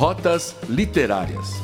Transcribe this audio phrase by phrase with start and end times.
[0.00, 1.60] Rotas Literárias.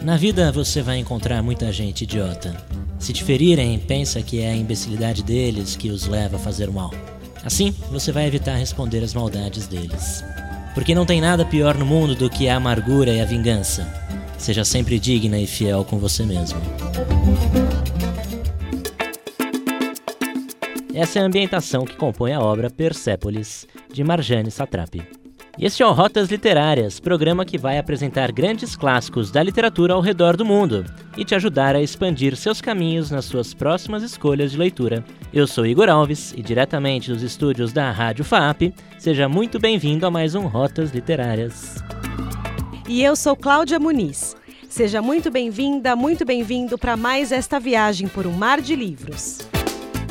[0.00, 2.56] Na vida você vai encontrar muita gente idiota.
[3.00, 6.94] Se te ferirem, pensa que é a imbecilidade deles que os leva a fazer mal.
[7.44, 10.22] Assim, você vai evitar responder às maldades deles.
[10.72, 13.92] Porque não tem nada pior no mundo do que a amargura e a vingança.
[14.38, 16.60] Seja sempre digna e fiel com você mesmo.
[20.98, 25.00] Essa é a ambientação que compõe a obra Persépolis, de Marjane Satrapi.
[25.56, 30.00] E este é o Rotas Literárias, programa que vai apresentar grandes clássicos da literatura ao
[30.00, 30.84] redor do mundo
[31.16, 35.04] e te ajudar a expandir seus caminhos nas suas próximas escolhas de leitura.
[35.32, 40.10] Eu sou Igor Alves e diretamente dos estúdios da Rádio FAP, seja muito bem-vindo a
[40.10, 41.76] mais um Rotas Literárias.
[42.88, 44.34] E eu sou Cláudia Muniz.
[44.68, 49.38] Seja muito bem-vinda, muito bem-vindo para mais esta viagem por um mar de livros.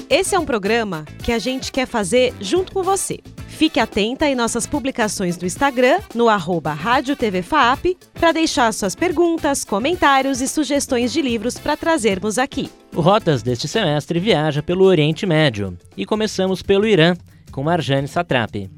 [0.09, 3.20] Esse é um programa que a gente quer fazer junto com você.
[3.50, 8.95] Fique atenta em nossas publicações do Instagram, no arroba Rádio TV FAP, para deixar suas
[8.95, 12.72] perguntas, comentários e sugestões de livros para trazermos aqui.
[12.95, 17.14] O Rotas deste semestre viaja pelo Oriente Médio e começamos pelo Irã,
[17.52, 18.69] com Marjane Satrapi.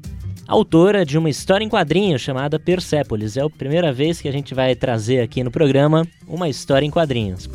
[0.48, 3.36] Autora de uma história em quadrinho chamada Persépolis.
[3.36, 6.90] É a primeira vez que a gente vai trazer aqui no programa uma história em
[6.90, 7.48] quadrinhos.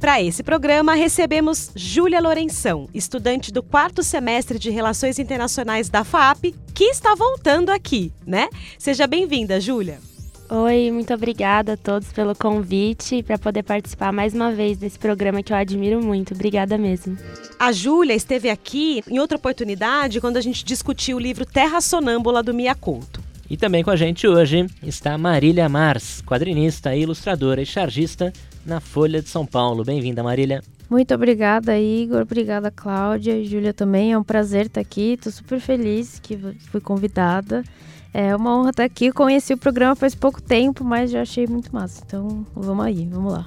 [0.00, 6.54] Para esse programa, recebemos Júlia Lourenção, estudante do quarto semestre de Relações Internacionais da FAP,
[6.72, 8.48] que está voltando aqui, né?
[8.78, 9.98] Seja bem-vinda, Júlia.
[10.48, 15.42] Oi, muito obrigada a todos pelo convite para poder participar mais uma vez desse programa
[15.42, 16.32] que eu admiro muito.
[16.32, 17.18] Obrigada mesmo.
[17.58, 22.40] A Júlia esteve aqui em outra oportunidade quando a gente discutiu o livro Terra Sonâmbula
[22.40, 23.27] do Mia Couto.
[23.50, 28.30] E também com a gente hoje está Marília Mars, quadrinista, ilustradora e chargista
[28.64, 29.84] na Folha de São Paulo.
[29.84, 30.62] Bem-vinda, Marília.
[30.90, 32.22] Muito obrigada, Igor.
[32.22, 34.12] Obrigada, Cláudia Júlia também.
[34.12, 35.14] É um prazer estar aqui.
[35.14, 36.38] Estou super feliz que
[36.70, 37.64] fui convidada.
[38.12, 39.10] É uma honra estar aqui.
[39.12, 42.02] Conheci o programa faz pouco tempo, mas já achei muito massa.
[42.06, 43.44] Então, vamos aí, vamos lá.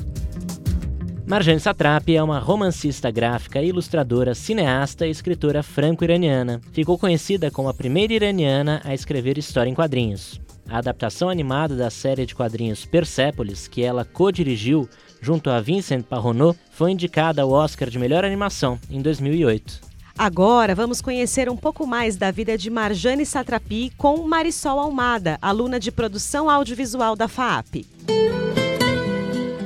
[1.31, 6.59] Marjane Satrapi é uma romancista gráfica, ilustradora, cineasta e escritora franco-iraniana.
[6.73, 10.41] Ficou conhecida como a primeira iraniana a escrever história em quadrinhos.
[10.67, 14.89] A adaptação animada da série de quadrinhos Persepolis, que ela co-dirigiu
[15.21, 19.79] junto a Vincent Parronot, foi indicada ao Oscar de Melhor Animação em 2008.
[20.17, 25.79] Agora vamos conhecer um pouco mais da vida de Marjane Satrapi com Marisol Almada, aluna
[25.79, 27.85] de produção audiovisual da FAP.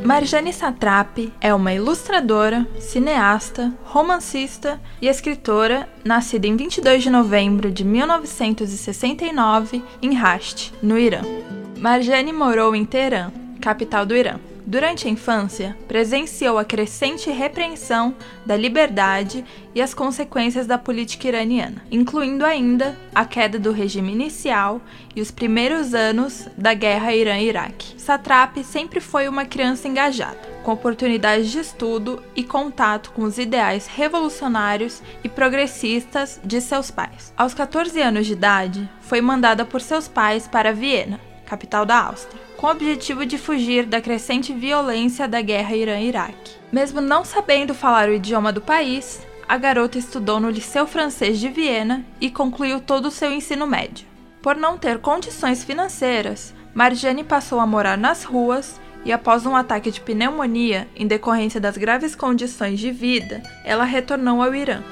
[0.05, 7.83] Marjane Satrapi é uma ilustradora, cineasta, romancista e escritora nascida em 22 de novembro de
[7.83, 11.21] 1969 em Rasht, no Irã.
[11.79, 14.39] Marjane morou em Teherã, capital do Irã.
[14.67, 19.45] Durante a infância, presenciou a crescente repreensão da liberdade
[19.75, 24.81] e as consequências da política iraniana, incluindo ainda a queda do regime inicial
[25.15, 28.01] e os primeiros anos da guerra Irã-Iraque.
[28.01, 33.85] Satrap sempre foi uma criança engajada, com oportunidades de estudo e contato com os ideais
[33.85, 37.31] revolucionários e progressistas de seus pais.
[37.37, 42.44] Aos 14 anos de idade, foi mandada por seus pais para Viena, capital da Áustria
[42.57, 46.55] com o objetivo de fugir da crescente violência da guerra Irã-Iraque.
[46.71, 51.49] Mesmo não sabendo falar o idioma do país, a garota estudou no Liceu Francês de
[51.49, 54.07] Viena e concluiu todo o seu ensino médio.
[54.41, 59.91] Por não ter condições financeiras, Marjane passou a morar nas ruas e, após um ataque
[59.91, 64.83] de pneumonia em decorrência das graves condições de vida, ela retornou ao Irã.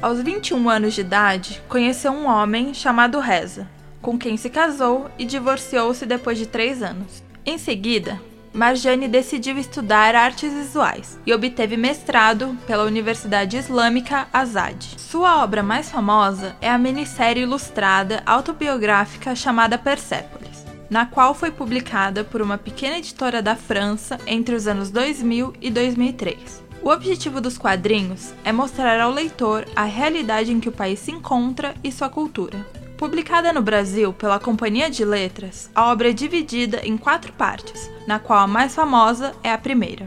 [0.00, 3.68] Aos 21 anos de idade, conheceu um homem chamado Reza,
[4.06, 7.24] com quem se casou e divorciou-se depois de três anos.
[7.44, 8.22] Em seguida,
[8.54, 14.76] Marjane decidiu estudar artes visuais e obteve mestrado pela Universidade Islâmica Azad.
[14.96, 22.22] Sua obra mais famosa é a minissérie ilustrada autobiográfica chamada Persépolis, na qual foi publicada
[22.22, 26.62] por uma pequena editora da França entre os anos 2000 e 2003.
[26.80, 31.10] O objetivo dos quadrinhos é mostrar ao leitor a realidade em que o país se
[31.10, 32.85] encontra e sua cultura.
[32.96, 38.18] Publicada no Brasil pela Companhia de Letras, a obra é dividida em quatro partes, na
[38.18, 40.06] qual a mais famosa é a primeira.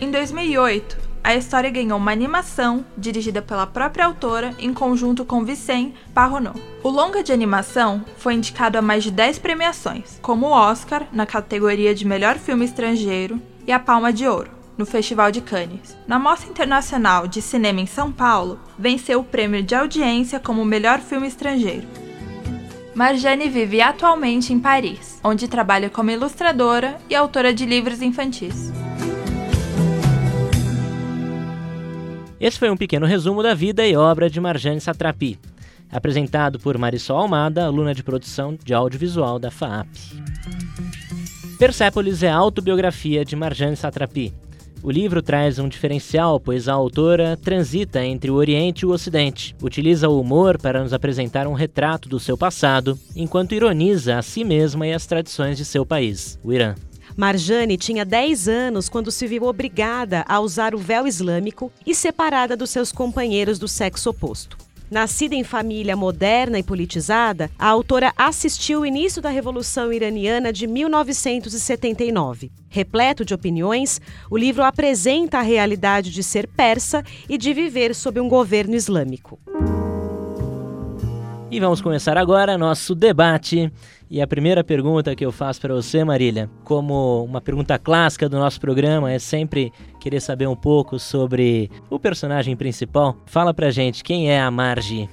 [0.00, 5.94] Em 2008, a história ganhou uma animação dirigida pela própria autora em conjunto com Vicente
[6.14, 6.58] Parronot.
[6.82, 11.26] O longa de animação foi indicado a mais de 10 premiações, como o Oscar na
[11.26, 15.96] categoria de melhor filme estrangeiro e a Palma de Ouro no Festival de Cannes.
[16.06, 21.00] Na Mostra Internacional de Cinema em São Paulo, venceu o prêmio de audiência como melhor
[21.00, 21.86] filme estrangeiro.
[22.94, 28.72] Marjane vive atualmente em Paris, onde trabalha como ilustradora e autora de livros infantis.
[32.40, 35.38] Esse foi um pequeno resumo da vida e obra de Marjane Satrapi.
[35.90, 39.88] apresentado por Marisol Almada, aluna de produção de audiovisual da FAAP.
[41.58, 44.34] Persépolis é a autobiografia de Marjane Satrapi.
[44.86, 49.52] O livro traz um diferencial, pois a autora transita entre o Oriente e o Ocidente,
[49.60, 54.44] utiliza o humor para nos apresentar um retrato do seu passado, enquanto ironiza a si
[54.44, 56.76] mesma e as tradições de seu país, o Irã.
[57.16, 62.56] Marjane tinha 10 anos quando se viu obrigada a usar o véu islâmico e separada
[62.56, 64.65] dos seus companheiros do sexo oposto.
[64.90, 70.66] Nascida em família moderna e politizada, a autora assistiu o início da Revolução Iraniana de
[70.66, 72.52] 1979.
[72.68, 74.00] Repleto de opiniões,
[74.30, 79.40] o livro apresenta a realidade de ser persa e de viver sob um governo islâmico.
[81.48, 83.72] E vamos começar agora nosso debate.
[84.10, 88.36] E a primeira pergunta que eu faço para você, Marília, como uma pergunta clássica do
[88.36, 93.16] nosso programa, é sempre querer saber um pouco sobre o personagem principal.
[93.26, 95.08] Fala pra gente, quem é a Margie?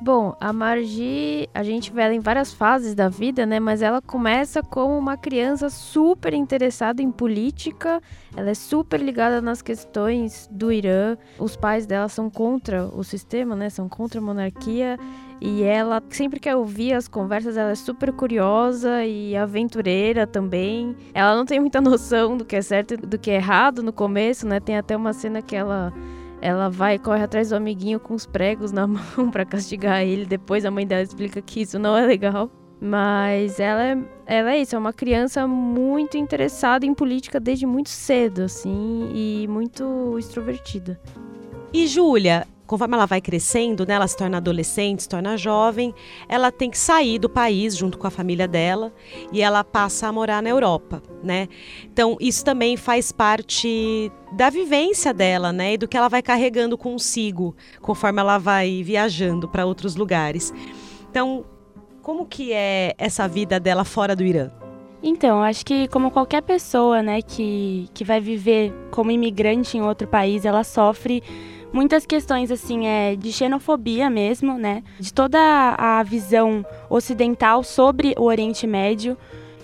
[0.00, 3.58] Bom, a Margie, a gente vê ela em várias fases da vida, né?
[3.58, 8.00] Mas ela começa como uma criança super interessada em política.
[8.36, 11.16] Ela é super ligada nas questões do Irã.
[11.36, 13.68] Os pais dela são contra o sistema, né?
[13.70, 14.96] São contra a monarquia.
[15.40, 20.96] E ela sempre quer ouvir as conversas, ela é super curiosa e aventureira também.
[21.12, 23.92] Ela não tem muita noção do que é certo e do que é errado no
[23.92, 24.60] começo, né?
[24.60, 25.92] Tem até uma cena que ela
[26.40, 30.24] ela vai corre atrás do amiguinho com os pregos na mão para castigar ele.
[30.24, 32.50] Depois a mãe dela explica que isso não é legal.
[32.80, 37.88] Mas ela é, ela é isso, é uma criança muito interessada em política desde muito
[37.88, 41.00] cedo, assim, e muito extrovertida.
[41.72, 45.92] E Júlia, conforme ela vai crescendo, né, ela se torna adolescente, se torna jovem,
[46.28, 48.92] ela tem que sair do país junto com a família dela
[49.32, 51.48] e ela passa a morar na Europa, né?
[51.90, 56.76] Então isso também faz parte da vivência dela, né, e do que ela vai carregando
[56.76, 60.52] consigo conforme ela vai viajando para outros lugares.
[61.10, 61.46] Então,
[62.02, 64.50] como que é essa vida dela fora do Irã?
[65.02, 70.06] Então, acho que como qualquer pessoa, né, que, que vai viver como imigrante em outro
[70.06, 71.22] país, ela sofre
[71.72, 74.82] muitas questões assim é de xenofobia mesmo, né?
[74.98, 75.38] De toda
[75.76, 79.16] a visão ocidental sobre o Oriente Médio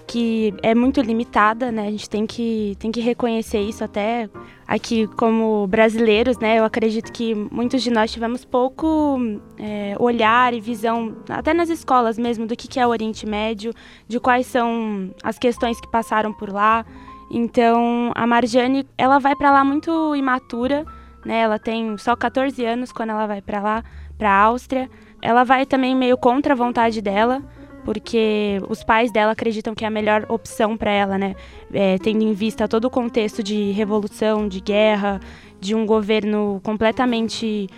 [0.06, 1.89] que é muito limitada, né?
[1.89, 4.29] A gente tem que, tem que reconhecer isso até
[4.67, 6.59] aqui como brasileiros, né?
[6.59, 9.19] Eu acredito que muitos de nós tivemos pouco
[9.59, 13.73] é, olhar e visão, até nas escolas mesmo, do que, que é o Oriente Médio,
[14.06, 16.85] de quais são as questões que passaram por lá.
[17.31, 20.85] Então, a Marjane, ela vai para lá muito imatura,
[21.25, 21.41] né?
[21.41, 23.85] Ela tem só 14 anos quando ela vai para lá,
[24.19, 24.91] para a Áustria.
[25.21, 27.43] Ela vai também meio contra a vontade dela,
[27.85, 31.35] porque os pais dela acreditam que é a melhor opção para ela, né?
[31.73, 35.21] É, tendo em vista todo o contexto de revolução, de guerra,
[35.61, 37.69] de um governo completamente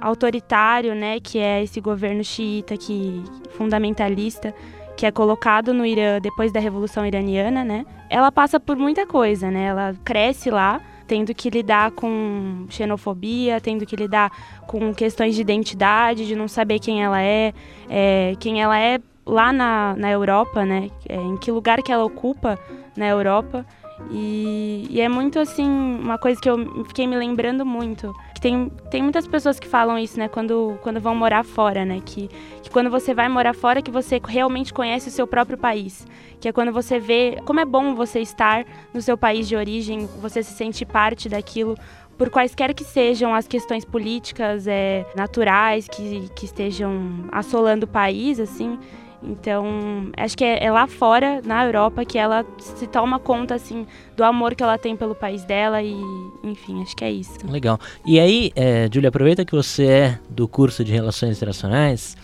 [0.00, 1.20] autoritário, né?
[1.20, 4.54] Que é esse governo xiita, que fundamentalista,
[4.96, 7.84] que é colocado no Irã depois da revolução iraniana, né?
[8.08, 9.64] Ela passa por muita coisa, né?
[9.66, 14.30] Ela cresce lá tendo que lidar com xenofobia, tendo que lidar
[14.66, 17.52] com questões de identidade, de não saber quem ela é,
[17.88, 20.90] é quem ela é lá na, na Europa, né?
[21.08, 22.58] É, em que lugar que ela ocupa
[22.96, 23.66] na Europa.
[24.10, 28.14] E, e, é muito assim, uma coisa que eu fiquei me lembrando muito.
[28.36, 32.02] Que tem, tem muitas pessoas que falam isso, né, quando, quando vão morar fora, né?
[32.04, 32.28] Que,
[32.62, 36.06] que quando você vai morar fora que você realmente conhece o seu próprio país.
[36.38, 40.06] Que é quando você vê como é bom você estar no seu país de origem,
[40.20, 41.78] você se sente parte daquilo,
[42.18, 48.38] por quaisquer que sejam as questões políticas, é, naturais, que, que estejam assolando o país,
[48.38, 48.78] assim.
[49.22, 53.86] Então, acho que é, é, lá fora, na Europa, que ela se toma conta, assim,
[54.16, 55.96] do amor que ela tem pelo país dela e,
[56.44, 57.38] enfim, acho que é isso.
[57.48, 57.78] Legal.
[58.04, 62.16] E aí, é, aproveita que você é do curso de Relações Internacionais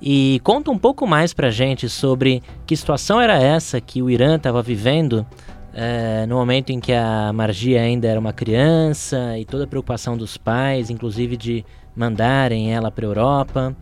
[0.00, 4.36] e conta um pouco mais pra gente sobre que situação era essa que o Irã
[4.36, 5.26] estava vivendo
[5.72, 10.16] é, no momento em que a Margia ainda era uma criança e toda a preocupação
[10.16, 13.76] dos pais, inclusive de mandarem ela para a Europa.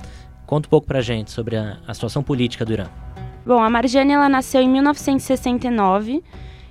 [0.48, 2.86] Conta um pouco pra gente sobre a, a situação política do Irã.
[3.44, 6.24] Bom, a Marjane ela nasceu em 1969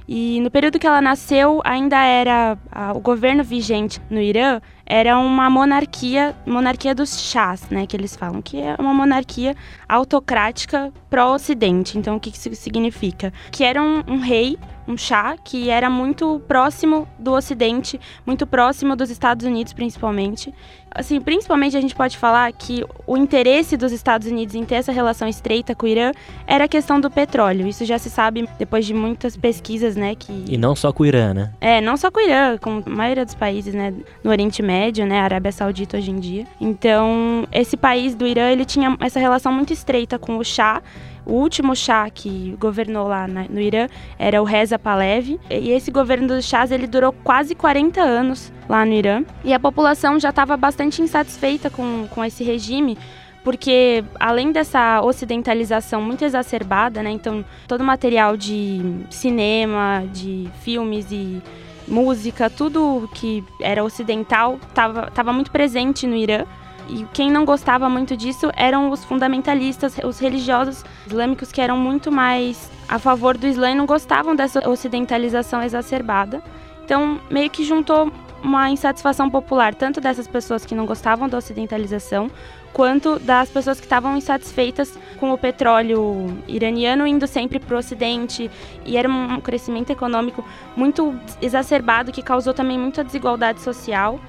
[0.08, 5.18] e no período que ela nasceu ainda era a, o governo vigente no Irã era
[5.20, 9.56] uma monarquia, monarquia dos chás, né, que eles falam, que é uma monarquia
[9.88, 11.98] autocrática pró-ocidente.
[11.98, 13.34] Então o que isso significa?
[13.52, 18.96] Que era um, um rei um chá que era muito próximo do Ocidente, muito próximo
[18.96, 20.54] dos Estados Unidos, principalmente.
[20.90, 24.92] Assim, principalmente a gente pode falar que o interesse dos Estados Unidos em ter essa
[24.92, 26.12] relação estreita com o Irã
[26.48, 27.68] era a questão do petróleo.
[27.68, 31.06] Isso já se sabe depois de muitas pesquisas, né, que E não só com o
[31.06, 31.52] Irã, né?
[31.60, 34.77] é, não só com o Irã, com a maioria dos países, né, no Oriente Médio,
[35.06, 36.46] né, Arábia Saudita hoje em dia.
[36.62, 40.82] Então, esse país do Irã, ele tinha essa relação muito estreita com o Shah.
[41.26, 45.40] O último Shah que governou lá na- no Irã era o Reza Pahlavi.
[45.50, 49.24] E esse governo dos Shahs, ele durou quase 40 anos lá no Irã.
[49.44, 52.98] E a população já estava bastante insatisfeita com, com esse regime,
[53.44, 61.42] porque além dessa ocidentalização muito exacerbada, né, então todo material de cinema, de filmes e
[61.88, 66.46] música, tudo que era ocidental estava tava muito presente no Irã.
[66.90, 72.12] E quem não gostava muito disso eram os fundamentalistas, os religiosos islâmicos que eram muito
[72.12, 76.42] mais a favor do Islã e não gostavam dessa ocidentalização exacerbada.
[76.86, 78.10] Então, meio que juntou
[78.42, 82.30] uma insatisfação popular, tanto dessas pessoas que não gostavam da ocidentalização,
[82.74, 88.50] quanto das pessoas que estavam insatisfeitas com o petróleo iraniano indo sempre para o Ocidente.
[88.86, 90.46] E era um crescimento econômico
[90.76, 94.20] muito exacerbado que causou também muita desigualdade social.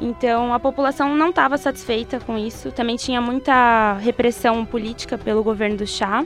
[0.00, 2.72] Então a população não estava satisfeita com isso.
[2.72, 6.24] Também tinha muita repressão política pelo governo do Shah.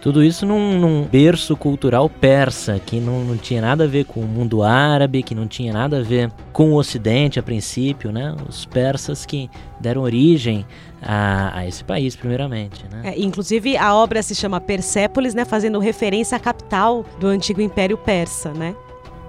[0.00, 4.20] Tudo isso num, num berço cultural persa, que não, não tinha nada a ver com
[4.20, 8.34] o mundo árabe, que não tinha nada a ver com o Ocidente a princípio, né?
[8.48, 10.64] Os persas que deram origem
[11.02, 13.02] a, a esse país, primeiramente, né?
[13.04, 15.44] É, inclusive, a obra se chama Persépolis, né?
[15.44, 18.74] Fazendo referência à capital do antigo Império Persa, né?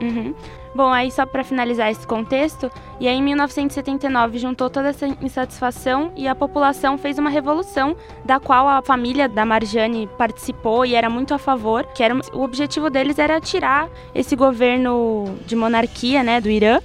[0.01, 0.33] Uhum.
[0.73, 6.13] Bom, aí só para finalizar esse contexto, e aí em 1979 juntou toda essa insatisfação
[6.15, 11.09] e a população fez uma revolução da qual a família da Marjane participou e era
[11.09, 16.39] muito a favor, que era o objetivo deles era tirar esse governo de monarquia, né,
[16.39, 16.79] do Irã.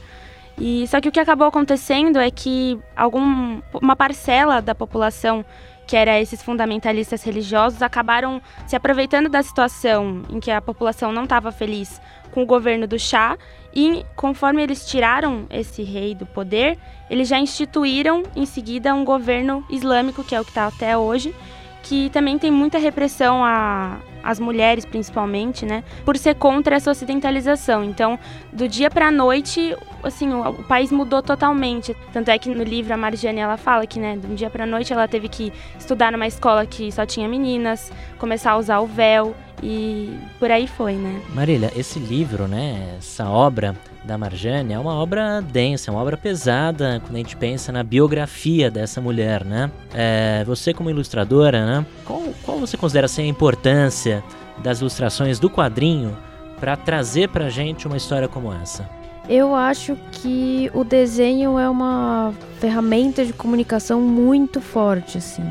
[0.58, 5.44] E só que o que acabou acontecendo é que algum uma parcela da população
[5.86, 11.24] que era esses fundamentalistas religiosos, acabaram se aproveitando da situação em que a população não
[11.24, 12.00] estava feliz
[12.36, 13.38] com o governo do Shah
[13.74, 16.76] e conforme eles tiraram esse rei do poder,
[17.08, 21.34] eles já instituíram em seguida um governo islâmico, que é o que está até hoje,
[21.82, 27.84] que também tem muita repressão a as mulheres principalmente, né, por ser contra essa ocidentalização.
[27.84, 28.18] Então,
[28.52, 31.96] do dia para a noite, assim, o, o, país mudou totalmente.
[32.12, 34.66] Tanto é que no livro a Marjane ela fala que, né, do dia para a
[34.66, 38.86] noite ela teve que estudar numa escola que só tinha meninas, começar a usar o
[38.86, 41.20] véu e por aí foi, né?
[41.34, 46.16] Marília, esse livro, né, essa obra da Marjane é uma obra densa, é uma obra
[46.16, 49.70] pesada quando a gente pensa na biografia dessa mulher, né?
[49.92, 51.86] É, você como ilustradora, né?
[52.04, 54.22] Qual, qual você considera ser a importância
[54.58, 56.16] das ilustrações do quadrinho
[56.60, 58.88] para trazer para gente uma história como essa?
[59.28, 65.44] Eu acho que o desenho é uma ferramenta de comunicação muito forte, assim.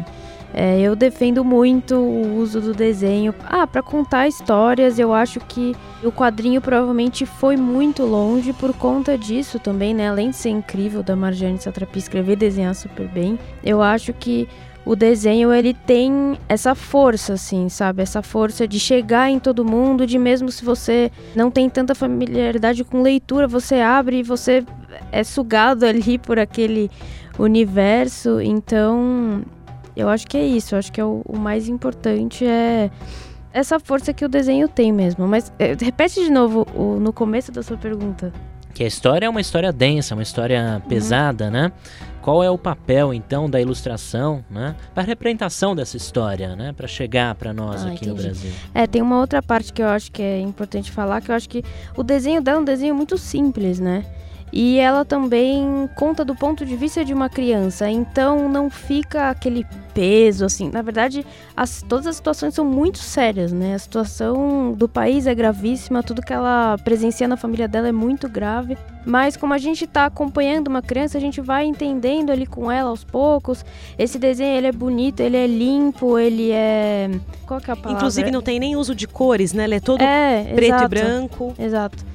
[0.57, 3.35] É, eu defendo muito o uso do desenho.
[3.43, 9.17] Ah, para contar histórias, eu acho que o quadrinho provavelmente foi muito longe por conta
[9.17, 10.07] disso também, né?
[10.07, 14.47] Além de ser incrível da Marjane Satrapi escrever e desenhar super bem, eu acho que
[14.85, 18.01] o desenho ele tem essa força, assim, sabe?
[18.03, 22.81] Essa força de chegar em todo mundo, de mesmo se você não tem tanta familiaridade
[22.85, 24.63] com leitura, você abre e você
[25.11, 26.89] é sugado ali por aquele
[27.37, 28.39] universo.
[28.39, 29.43] Então,
[29.95, 30.75] eu acho que é isso.
[30.75, 32.89] Eu acho que é o, o, mais importante é
[33.53, 35.27] essa força que o desenho tem mesmo.
[35.27, 38.33] Mas é, repete de novo o, no começo da sua pergunta.
[38.73, 41.51] Que a história é uma história densa, uma história pesada, uhum.
[41.51, 41.71] né?
[42.21, 46.87] Qual é o papel então da ilustração, né, para a representação dessa história, né, para
[46.87, 48.09] chegar para nós ah, aqui entendi.
[48.09, 48.51] no Brasil?
[48.73, 51.47] É, tem uma outra parte que eu acho que é importante falar, que eu acho
[51.47, 51.63] que
[51.95, 54.03] o desenho dela é um desenho muito simples, né?
[54.57, 59.67] E ela também conta do ponto de vista de uma criança, então não fica aquele
[59.93, 60.69] peso assim.
[60.71, 61.25] Na verdade,
[61.57, 63.75] as, todas as situações são muito sérias, né?
[63.75, 68.29] A situação do país é gravíssima, tudo que ela presencia na família dela é muito
[68.29, 68.77] grave.
[69.05, 72.89] Mas como a gente está acompanhando uma criança, a gente vai entendendo ali com ela
[72.89, 73.65] aos poucos.
[73.99, 77.11] Esse desenho ele é bonito, ele é limpo, ele é
[77.45, 77.97] qual que é a palavra?
[77.97, 79.65] Inclusive não tem nem uso de cores, né?
[79.65, 81.53] Ele é todo é, preto exato, e branco.
[81.59, 82.05] Exato.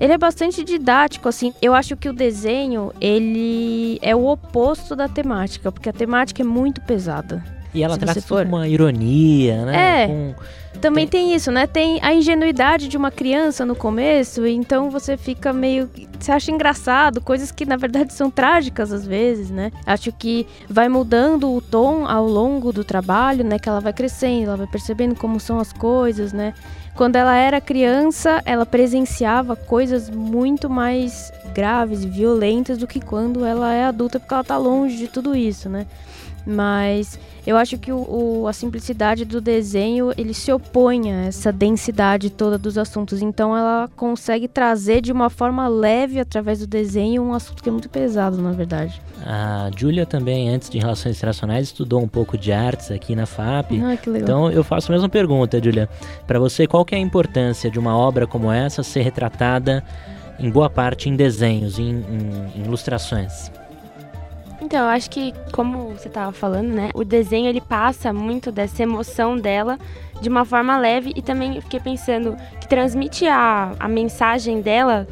[0.00, 1.52] Ele é bastante didático, assim.
[1.60, 6.44] Eu acho que o desenho, ele é o oposto da temática, porque a temática é
[6.44, 7.42] muito pesada.
[7.72, 8.46] E ela trata for...
[8.46, 10.04] uma ironia, né?
[10.04, 10.06] É.
[10.06, 10.34] Com...
[10.80, 11.28] Também tem...
[11.28, 11.34] tem...
[11.34, 11.66] isso, né?
[11.66, 15.90] Tem a ingenuidade de uma criança no começo, então você fica meio.
[16.18, 19.70] Você acha engraçado, coisas que na verdade são trágicas às vezes, né?
[19.86, 23.58] Acho que vai mudando o tom ao longo do trabalho, né?
[23.58, 26.54] Que ela vai crescendo, ela vai percebendo como são as coisas, né?
[26.96, 33.44] Quando ela era criança, ela presenciava coisas muito mais graves e violentas do que quando
[33.44, 35.86] ela é adulta, porque ela tá longe de tudo isso, né?
[36.46, 37.98] Mas eu acho que o,
[38.42, 43.22] o, a simplicidade do desenho ele se opõe a essa densidade toda dos assuntos.
[43.22, 47.72] Então ela consegue trazer de uma forma leve através do desenho um assunto que é
[47.72, 49.00] muito pesado, na verdade.
[49.24, 53.80] A Júlia também, antes de Relações Internacionais, estudou um pouco de artes aqui na FAP.
[53.80, 54.28] Ah, que legal.
[54.28, 55.88] Então eu faço a mesma pergunta, Júlia.
[56.26, 59.84] Para você, qual que é a importância de uma obra como essa ser retratada
[60.38, 63.50] em boa parte em desenhos, em, em, em ilustrações?
[64.60, 66.90] Então, eu acho que, como você estava falando, né?
[66.94, 69.78] O desenho ele passa muito dessa emoção dela
[70.20, 75.06] de uma forma leve e também fiquei pensando que transmite a, a mensagem dela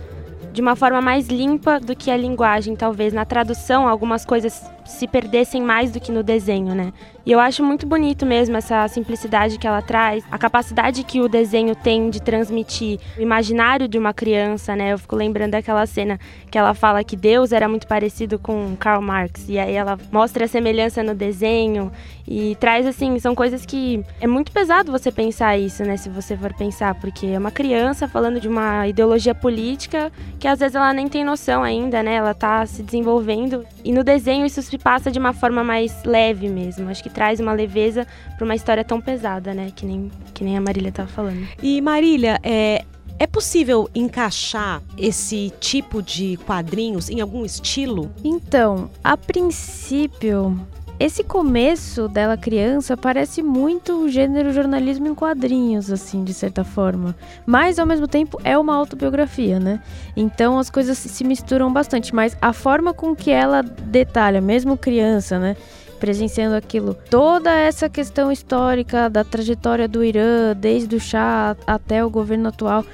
[0.53, 3.13] de uma forma mais limpa do que a linguagem, talvez.
[3.13, 6.93] Na tradução, algumas coisas se perdessem mais do que no desenho, né?
[7.27, 11.29] E eu acho muito bonito mesmo essa simplicidade que ela traz, a capacidade que o
[11.29, 14.93] desenho tem de transmitir o imaginário de uma criança, né?
[14.93, 19.01] Eu fico lembrando daquela cena que ela fala que Deus era muito parecido com Karl
[19.01, 21.91] Marx, e aí ela mostra a semelhança no desenho
[22.27, 26.37] e traz assim, são coisas que é muito pesado você pensar isso, né, se você
[26.37, 30.93] for pensar, porque é uma criança falando de uma ideologia política que às vezes ela
[30.93, 32.15] nem tem noção ainda, né?
[32.15, 36.49] Ela tá se desenvolvendo e no desenho isso se passa de uma forma mais leve
[36.49, 36.89] mesmo.
[36.91, 39.71] Acho que traz uma leveza para uma história tão pesada, né?
[39.75, 41.47] Que nem, que nem a Marília estava falando.
[41.63, 42.85] E Marília, é,
[43.21, 48.11] é possível encaixar esse tipo de quadrinhos em algum estilo?
[48.25, 50.61] Então, a princípio,
[50.99, 57.17] esse começo dela criança parece muito o gênero jornalismo em quadrinhos, assim, de certa forma.
[57.45, 59.81] Mas, ao mesmo tempo, é uma autobiografia, né?
[60.17, 62.15] Então as coisas se misturam bastante.
[62.15, 65.57] Mas a forma com que ela detalha, mesmo criança, né?
[65.99, 72.11] Presenciando aquilo, toda essa questão histórica da trajetória do Irã, desde o chá até o
[72.11, 72.85] governo atual,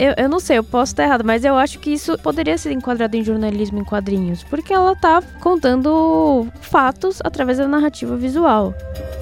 [0.00, 2.72] eu, eu não sei, eu posso estar errado, mas eu acho que isso poderia ser
[2.72, 8.72] enquadrado em jornalismo em quadrinhos, porque ela tá contando fatos através da narrativa visual.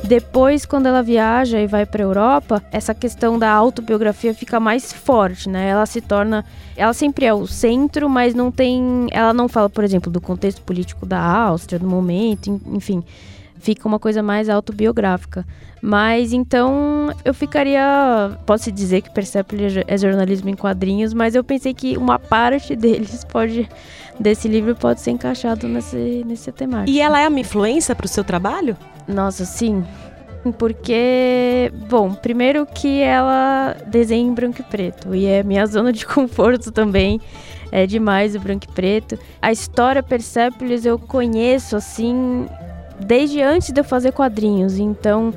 [0.04, 5.48] Depois, quando ela viaja e vai para Europa, essa questão da autobiografia fica mais forte,
[5.48, 5.68] né?
[5.68, 6.44] Ela se torna,
[6.76, 10.62] ela sempre é o centro, mas não tem, ela não fala, por exemplo, do contexto
[10.62, 13.02] político da Áustria, do momento, enfim
[13.58, 15.46] fica uma coisa mais autobiográfica.
[15.80, 18.36] Mas então eu ficaria.
[18.44, 23.24] Posso dizer que Persepolis é jornalismo em quadrinhos, mas eu pensei que uma parte deles
[23.24, 23.68] pode.
[24.18, 26.90] desse livro pode ser encaixado nesse, nesse temática.
[26.90, 28.76] E ela é uma influência para o seu trabalho?
[29.06, 29.84] Nossa, sim.
[30.58, 35.14] Porque, bom, primeiro que ela desenha em branco e preto.
[35.14, 37.20] E é minha zona de conforto também.
[37.70, 39.18] É demais o branco e preto.
[39.42, 42.46] A história Persepolis eu conheço, assim,
[43.00, 44.78] desde antes de eu fazer quadrinhos.
[44.78, 45.32] Então,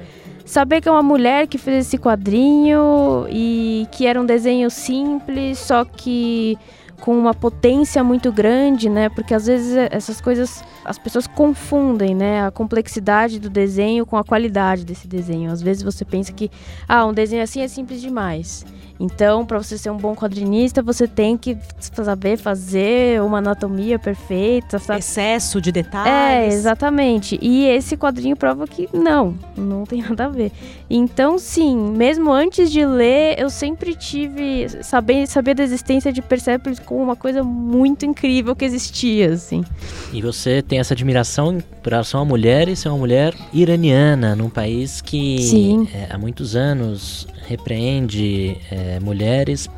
[0.46, 5.60] saber que é uma mulher que fez esse quadrinho e que era um desenho simples,
[5.60, 6.58] só que
[7.02, 9.10] com uma potência muito grande, né?
[9.10, 12.46] Porque às vezes essas coisas as pessoas confundem, né?
[12.46, 15.52] A complexidade do desenho com a qualidade desse desenho.
[15.52, 16.50] Às vezes você pensa que
[16.88, 18.64] ah, um desenho assim é simples demais.
[19.02, 24.78] Então, para você ser um bom quadrinista, você tem que saber fazer uma anatomia perfeita.
[24.78, 25.00] Sabe?
[25.00, 26.54] Excesso de detalhes.
[26.54, 27.40] É, exatamente.
[27.42, 30.52] E esse quadrinho prova que não, não tem nada a ver.
[30.88, 36.78] Então, sim, mesmo antes de ler, eu sempre tive saber, saber da existência de Persepolis
[36.78, 39.66] como uma coisa muito incrível que existia, assim.
[40.14, 44.50] E você tem essa admiração por relação à mulher e ser uma mulher iraniana, num
[44.50, 49.70] país que é, há muitos anos repreende é, mulheres,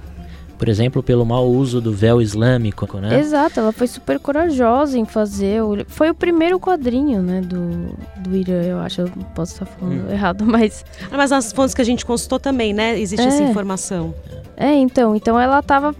[0.57, 3.19] por exemplo, pelo mau uso do véu islâmico, né?
[3.19, 5.61] Exato, ela foi super corajosa em fazer.
[5.61, 9.01] O, foi o primeiro quadrinho, né, do, do Irã, eu acho.
[9.01, 10.11] Eu posso estar falando hum.
[10.11, 10.85] errado, mas.
[11.11, 12.97] Ah, mas nas fontes que a gente consultou também, né?
[12.99, 13.27] Existe é.
[13.27, 14.13] essa informação.
[14.55, 15.15] É, então.
[15.15, 15.93] Então ela estava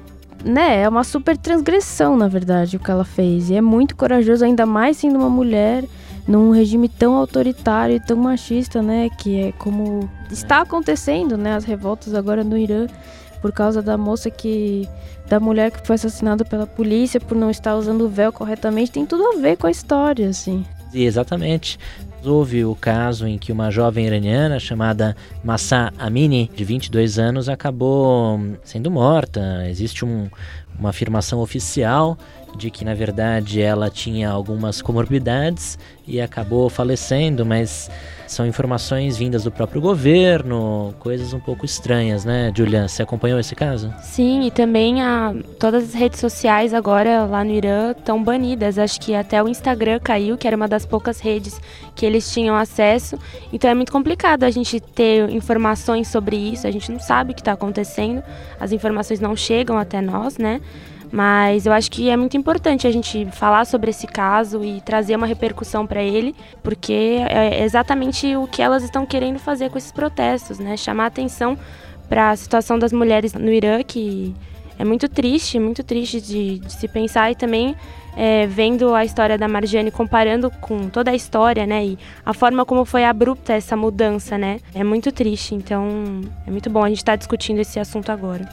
[0.44, 3.50] né, é uma super transgressão, na verdade, o que ela fez.
[3.50, 5.86] E é muito corajoso, ainda mais sendo uma mulher
[6.28, 11.66] num regime tão autoritário e tão machista, né, que é como está acontecendo, né, as
[11.66, 12.88] revoltas agora no Irã
[13.42, 14.88] por causa da moça que
[15.28, 19.06] da mulher que foi assassinada pela polícia por não estar usando o véu corretamente, tem
[19.06, 20.66] tudo a ver com a história, assim.
[20.94, 21.78] Exatamente.
[22.24, 28.40] Houve o caso em que uma jovem iraniana chamada Massa Amini, de 22 anos, acabou
[28.64, 29.68] sendo morta.
[29.68, 30.30] Existe um,
[30.80, 32.18] uma afirmação oficial
[32.56, 37.90] de que na verdade ela tinha algumas comorbidades e acabou falecendo, mas
[38.28, 42.88] são informações vindas do próprio governo, coisas um pouco estranhas, né, Julian?
[42.88, 43.94] Você acompanhou esse caso?
[44.02, 48.78] Sim, e também a, todas as redes sociais agora lá no Irã estão banidas.
[48.78, 51.60] Acho que até o Instagram caiu, que era uma das poucas redes
[51.96, 53.18] que eles tinham acesso.
[53.52, 57.36] Então é muito complicado a gente ter informações sobre isso, a gente não sabe o
[57.36, 58.24] que está acontecendo,
[58.60, 60.60] as informações não chegam até nós, né?
[61.16, 65.16] Mas eu acho que é muito importante a gente falar sobre esse caso e trazer
[65.16, 69.92] uma repercussão para ele, porque é exatamente o que elas estão querendo fazer com esses
[69.92, 70.76] protestos, né?
[70.76, 71.56] Chamar atenção
[72.10, 74.34] para a situação das mulheres no Irã, que
[74.78, 77.76] é muito triste, muito triste de, de se pensar e também
[78.16, 82.66] é, vendo a história da Marjane, comparando com toda a história, né, e a forma
[82.66, 85.56] como foi abrupta essa mudança, né, é muito triste.
[85.56, 88.48] Então, é muito bom a gente estar tá discutindo esse assunto agora.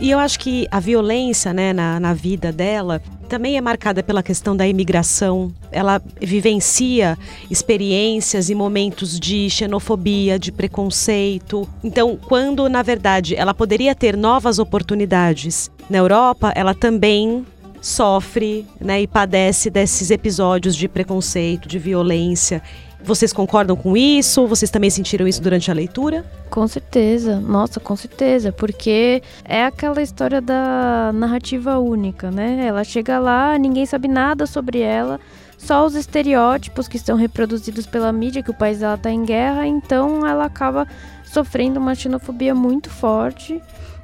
[0.00, 3.00] E eu acho que a violência, né, na, na vida dela
[3.32, 5.50] também é marcada pela questão da imigração.
[5.70, 7.16] Ela vivencia
[7.50, 11.66] experiências e momentos de xenofobia, de preconceito.
[11.82, 17.46] Então, quando na verdade ela poderia ter novas oportunidades na Europa, ela também
[17.80, 22.62] sofre né, e padece desses episódios de preconceito, de violência.
[23.04, 24.46] Vocês concordam com isso?
[24.46, 26.24] Vocês também sentiram isso durante a leitura?
[26.48, 32.64] Com certeza, nossa, com certeza, porque é aquela história da narrativa única, né?
[32.66, 35.18] Ela chega lá, ninguém sabe nada sobre ela,
[35.58, 39.66] só os estereótipos que estão reproduzidos pela mídia, que o país dela está em guerra,
[39.66, 40.86] então ela acaba
[41.24, 43.60] sofrendo uma xenofobia muito forte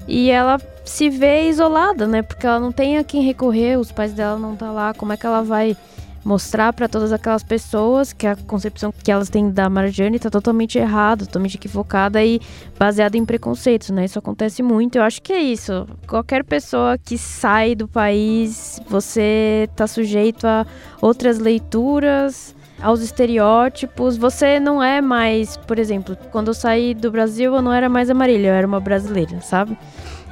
[0.08, 2.22] e ela se vê isolada, né?
[2.22, 4.94] Porque ela não tem a quem recorrer, os pais dela não tá lá.
[4.94, 5.76] Como é que ela vai
[6.24, 10.78] mostrar para todas aquelas pessoas que a concepção que elas têm da Marjane tá totalmente
[10.78, 12.40] errada, totalmente equivocada e
[12.78, 14.04] baseada em preconceitos, né?
[14.04, 14.96] Isso acontece muito.
[14.96, 15.86] Eu acho que é isso.
[16.06, 20.66] Qualquer pessoa que sai do país, você tá sujeito a
[21.00, 24.16] outras leituras, aos estereótipos.
[24.16, 28.10] Você não é mais, por exemplo, quando eu saí do Brasil, eu não era mais
[28.10, 29.76] amarilha, eu era uma brasileira, sabe?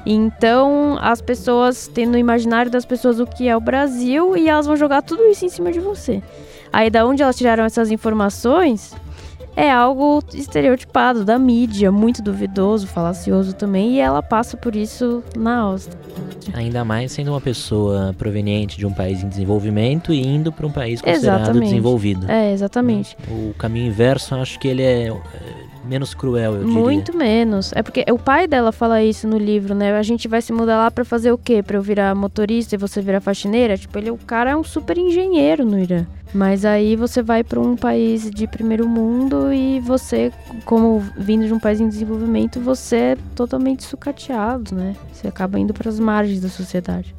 [0.06, 4.66] Então, as pessoas têm no imaginário das pessoas o que é o Brasil e elas
[4.66, 6.22] vão jogar tudo isso em cima de você.
[6.72, 8.94] Aí, da onde elas tiraram essas informações?
[9.56, 15.56] é algo estereotipado da mídia, muito duvidoso, falacioso também, e ela passa por isso na
[15.60, 15.98] Áustria.
[16.52, 20.70] Ainda mais sendo uma pessoa proveniente de um país em desenvolvimento e indo para um
[20.70, 21.70] país considerado exatamente.
[21.70, 22.30] desenvolvido.
[22.30, 23.16] É, exatamente.
[23.28, 25.12] O caminho inverso, acho que ele é, é
[25.86, 26.80] menos cruel, eu diria.
[26.80, 27.72] Muito menos.
[27.74, 29.96] É porque o pai dela fala isso no livro, né?
[29.96, 31.62] A gente vai se mudar lá para fazer o quê?
[31.62, 33.76] Para eu virar motorista e você virar faxineira?
[33.76, 36.06] Tipo, ele, o cara é um super engenheiro no Irã.
[36.34, 40.32] Mas aí você vai para um país de primeiro mundo e você,
[40.64, 44.94] como vindo de um país em desenvolvimento, você é totalmente sucateado, né?
[45.12, 47.14] Você acaba indo para as margens da sociedade.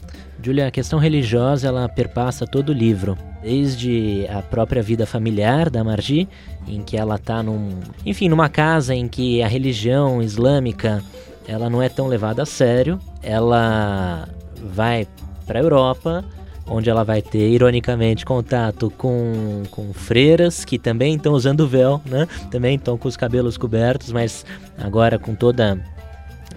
[0.47, 5.83] Julia, a questão religiosa ela perpassa todo o livro, desde a própria vida familiar da
[5.83, 6.25] Margi,
[6.65, 11.03] em que ela está num, enfim, numa casa em que a religião islâmica
[11.45, 12.97] ela não é tão levada a sério.
[13.21, 14.29] Ela
[14.73, 15.05] vai
[15.45, 16.23] para a Europa,
[16.65, 22.25] onde ela vai ter, ironicamente, contato com, com freiras que também estão usando véu, né?
[22.49, 24.45] Também estão com os cabelos cobertos, mas
[24.77, 25.77] agora com toda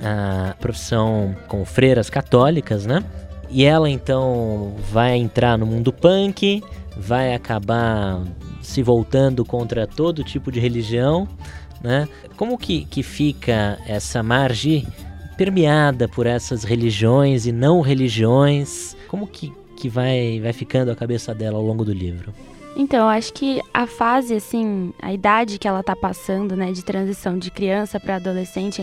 [0.00, 3.02] a profissão com freiras católicas, né?
[3.50, 6.62] E ela então vai entrar no mundo punk,
[6.96, 8.22] vai acabar
[8.62, 11.28] se voltando contra todo tipo de religião,
[11.82, 12.08] né?
[12.36, 14.86] Como que, que fica essa margem
[15.36, 18.96] permeada por essas religiões e não religiões?
[19.08, 22.32] Como que, que vai, vai ficando a cabeça dela ao longo do livro?
[22.76, 27.36] Então, acho que a fase, assim, a idade que ela tá passando, né, de transição
[27.36, 28.80] de criança para adolescente,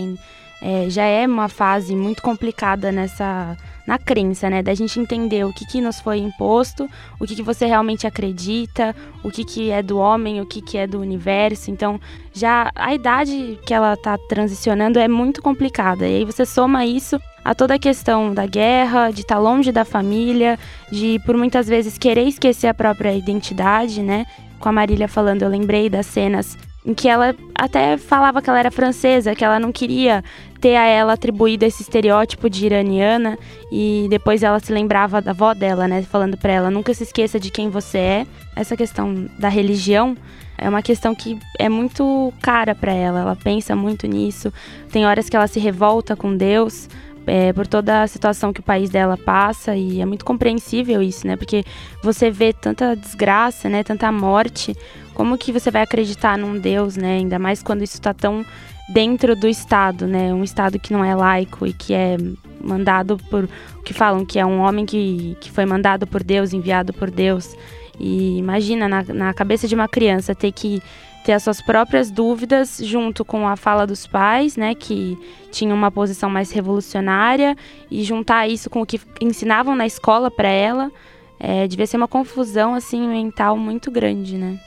[0.89, 4.61] já é uma fase muito complicada nessa na crença, né?
[4.61, 8.93] Da gente entender o que, que nos foi imposto, o que, que você realmente acredita,
[9.23, 11.71] o que, que é do homem, o que, que é do universo.
[11.71, 11.97] Então,
[12.33, 16.05] já a idade que ela tá transicionando é muito complicada.
[16.05, 19.71] E aí você soma isso a toda a questão da guerra, de estar tá longe
[19.71, 20.59] da família,
[20.91, 24.25] de por muitas vezes querer esquecer a própria identidade, né?
[24.59, 28.59] Com a Marília falando, eu lembrei das cenas em que ela até falava que ela
[28.59, 30.23] era francesa, que ela não queria
[30.61, 33.37] ter a ela atribuído esse estereótipo de iraniana
[33.69, 37.37] e depois ela se lembrava da avó dela, né, falando para ela nunca se esqueça
[37.37, 38.27] de quem você é.
[38.55, 40.15] Essa questão da religião
[40.57, 44.51] é uma questão que é muito cara para ela, ela pensa muito nisso.
[44.89, 46.87] Tem horas que ela se revolta com Deus,
[47.27, 51.27] é, por toda a situação que o país dela passa e é muito compreensível isso,
[51.27, 51.35] né?
[51.35, 51.65] Porque
[52.01, 53.83] você vê tanta desgraça, né?
[53.83, 54.73] Tanta morte,
[55.17, 57.17] como que você vai acreditar num Deus, né?
[57.17, 58.45] Ainda mais quando isso está tão
[58.87, 60.31] dentro do Estado, né?
[60.31, 62.17] Um Estado que não é laico e que é
[62.61, 63.49] mandado por.
[63.83, 67.57] que falam que é um homem que, que foi mandado por Deus, enviado por Deus.
[67.99, 70.83] E imagina, na, na cabeça de uma criança, ter que
[71.25, 75.17] ter as suas próprias dúvidas junto com a fala dos pais, né, que
[75.51, 77.57] tinham uma posição mais revolucionária,
[77.89, 80.91] e juntar isso com o que ensinavam na escola para ela,
[81.39, 84.59] é, devia ser uma confusão assim mental muito grande, né?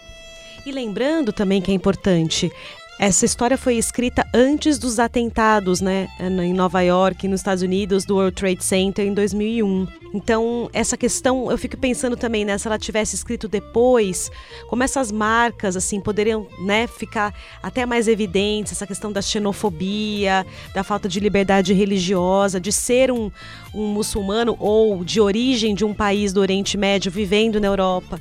[0.65, 2.51] E lembrando também que é importante,
[3.03, 8.17] essa história foi escrita antes dos atentados, né, em Nova York, nos Estados Unidos, do
[8.17, 9.89] World Trade Center em 2001.
[10.13, 14.31] Então, essa questão, eu fico pensando também, né, se ela tivesse escrito depois,
[14.69, 20.45] como essas marcas, assim, poderiam, né, ficar até mais evidentes, essa questão da xenofobia,
[20.75, 23.31] da falta de liberdade religiosa, de ser um,
[23.73, 28.21] um muçulmano ou de origem de um país do Oriente Médio vivendo na Europa.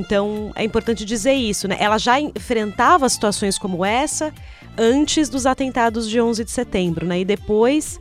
[0.00, 1.76] Então é importante dizer isso, né?
[1.78, 4.32] Ela já enfrentava situações como essa
[4.78, 7.20] antes dos atentados de 11 de setembro, né?
[7.20, 8.00] E depois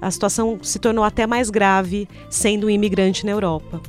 [0.00, 3.80] a situação se tornou até mais grave sendo um imigrante na Europa.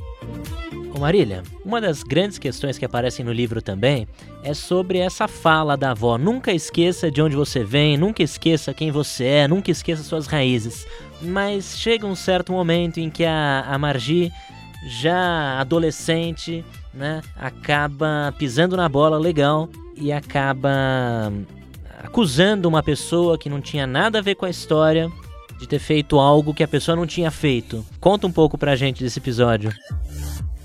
[0.94, 4.08] Ô Marília, uma das grandes questões que aparecem no livro também
[4.42, 6.18] é sobre essa fala da avó.
[6.18, 10.86] Nunca esqueça de onde você vem, nunca esqueça quem você é, nunca esqueça suas raízes.
[11.22, 14.32] Mas chega um certo momento em que a, a Margi,
[14.86, 21.32] já adolescente, né, acaba pisando na bola legal e acaba
[22.02, 25.10] acusando uma pessoa que não tinha nada a ver com a história
[25.58, 27.84] de ter feito algo que a pessoa não tinha feito.
[28.00, 29.70] Conta um pouco pra gente desse episódio.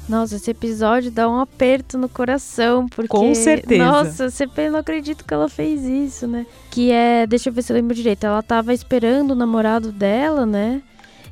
[0.08, 3.10] Nossa, esse episódio dá um aperto no coração, porque.
[3.10, 3.84] Com certeza.
[3.84, 6.45] Nossa, você não acredito que ela fez isso, né?
[6.69, 7.25] Que é.
[7.25, 8.23] Deixa eu ver se eu lembro direito.
[8.23, 10.82] Ela tava esperando o namorado dela, né?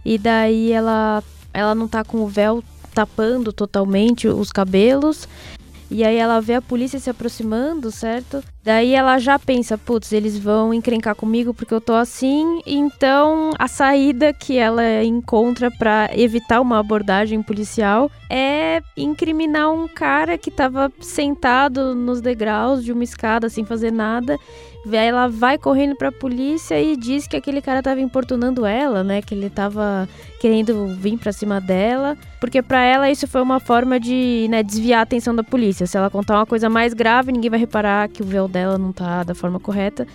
[0.03, 1.23] E daí ela.
[1.53, 5.27] Ela não tá com o véu tapando totalmente os cabelos.
[5.93, 8.43] E aí ela vê a polícia se aproximando, certo?
[8.63, 12.61] Daí ela já pensa, putz, eles vão encrencar comigo porque eu tô assim.
[12.65, 20.35] Então a saída que ela encontra para evitar uma abordagem policial é incriminar um cara
[20.35, 24.39] que tava sentado nos degraus de uma escada sem fazer nada
[24.91, 29.21] ela vai correndo para a polícia e diz que aquele cara tava importunando ela, né?
[29.21, 30.07] Que ele tava
[30.39, 34.99] querendo vir para cima dela, porque para ela isso foi uma forma de né, desviar
[34.99, 35.87] a atenção da polícia.
[35.87, 38.91] Se ela contar uma coisa mais grave, ninguém vai reparar que o véu dela não
[38.91, 40.05] tá da forma correta.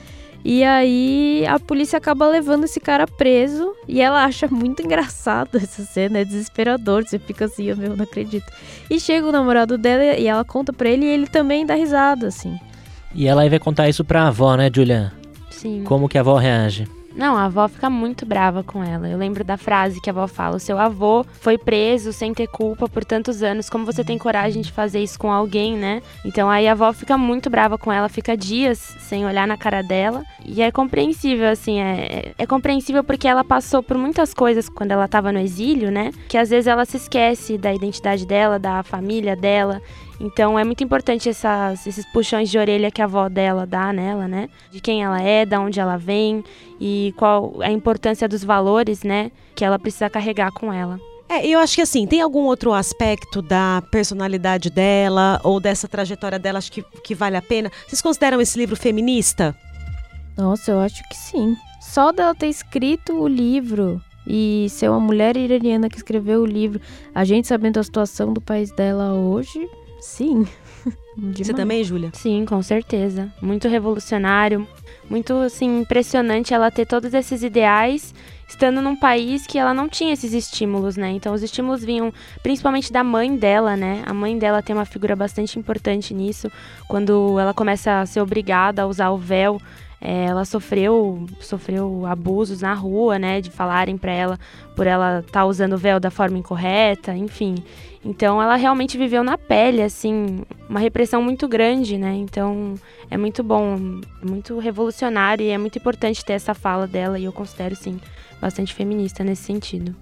[0.44, 5.82] E aí a polícia acaba levando esse cara preso e ela acha muito engraçado essa
[5.82, 8.50] cena, é desesperador, você fica assim, eu não acredito.
[8.88, 12.28] E chega o namorado dela e ela conta pra ele e ele também dá risada,
[12.28, 12.58] assim.
[13.14, 15.12] E ela aí vai contar isso pra avó, né, Julian?
[15.50, 15.82] Sim.
[15.84, 16.86] Como que a avó reage?
[17.18, 19.08] Não, a avó fica muito brava com ela.
[19.08, 22.46] Eu lembro da frase que a avó fala: o seu avô foi preso sem ter
[22.46, 23.68] culpa por tantos anos.
[23.68, 26.00] Como você tem coragem de fazer isso com alguém, né?
[26.24, 29.82] Então aí a avó fica muito brava com ela, fica dias sem olhar na cara
[29.82, 30.22] dela.
[30.46, 35.06] E é compreensível, assim, é, é compreensível porque ela passou por muitas coisas quando ela
[35.06, 36.12] estava no exílio, né?
[36.28, 39.82] Que às vezes ela se esquece da identidade dela, da família dela.
[40.20, 44.26] Então é muito importante essas, esses puxões de orelha que a avó dela dá nela,
[44.26, 44.48] né?
[44.70, 46.44] De quem ela é, da onde ela vem
[46.80, 49.30] e qual a importância dos valores, né?
[49.54, 50.98] Que ela precisa carregar com ela.
[51.28, 56.38] É, eu acho que assim, tem algum outro aspecto da personalidade dela ou dessa trajetória
[56.38, 57.70] dela acho que, que vale a pena?
[57.86, 59.54] Vocês consideram esse livro feminista?
[60.36, 61.54] Nossa, eu acho que sim.
[61.80, 66.80] Só dela ter escrito o livro e ser uma mulher iraniana que escreveu o livro,
[67.14, 69.68] a gente sabendo a situação do país dela hoje,
[70.00, 70.46] Sim.
[71.36, 72.10] Você também, Júlia?
[72.14, 73.32] Sim, com certeza.
[73.42, 74.66] Muito revolucionário,
[75.10, 78.14] muito assim impressionante ela ter todos esses ideais
[78.48, 81.10] estando num país que ela não tinha esses estímulos, né?
[81.10, 84.02] Então os estímulos vinham principalmente da mãe dela, né?
[84.06, 86.50] A mãe dela tem uma figura bastante importante nisso,
[86.88, 89.60] quando ela começa a ser obrigada a usar o véu
[90.00, 93.40] é, ela sofreu, sofreu abusos na rua, né?
[93.40, 94.38] De falarem para ela
[94.76, 97.56] por ela estar tá usando o véu da forma incorreta, enfim.
[98.04, 102.14] Então ela realmente viveu na pele, assim, uma repressão muito grande, né?
[102.14, 102.74] Então
[103.10, 107.32] é muito bom, muito revolucionário e é muito importante ter essa fala dela e eu
[107.32, 108.00] considero, sim,
[108.40, 109.94] bastante feminista nesse sentido.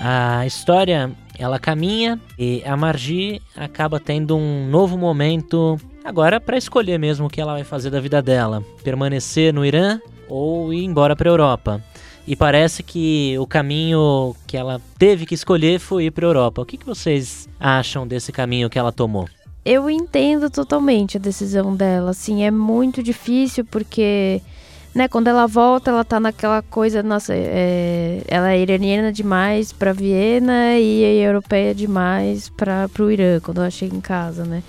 [0.00, 6.98] A história, ela caminha e a Margie acaba tendo um novo momento Agora, para escolher
[6.98, 11.14] mesmo o que ela vai fazer da vida dela: permanecer no Irã ou ir embora
[11.14, 11.84] para a Europa.
[12.26, 16.62] E parece que o caminho que ela teve que escolher foi ir para a Europa.
[16.62, 19.28] O que, que vocês acham desse caminho que ela tomou?
[19.64, 22.10] Eu entendo totalmente a decisão dela.
[22.10, 24.40] Assim, é muito difícil porque
[24.94, 29.92] né, quando ela volta, ela tá naquela coisa, nossa, é, ela é iraniana demais para
[29.92, 34.62] Viena e europeia demais para o Irã, quando ela chega em casa, né?